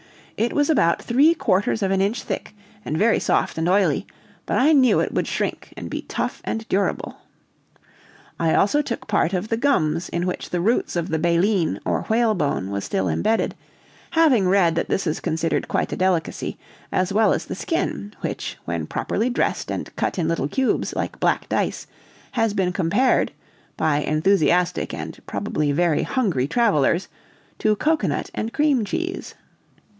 [0.35, 4.07] It was about three quarters of an inch thick, and very soft and oily
[4.47, 7.17] but I knew it would shrink and be tough and durable.
[8.39, 11.79] I also took a part of the gums in which the roots of the baleen
[11.85, 13.53] or whalebone was still embedded,
[14.09, 16.57] having read that this is considered quite a delicacy,
[16.91, 21.19] as well as the skin, which, when properly dressed and cut in little cubes, like
[21.19, 21.85] black dice,
[22.31, 23.31] has been compared,
[23.77, 27.07] by enthusiastic and probably very hungry travelers,
[27.59, 29.35] to cocoanut and cream cheese.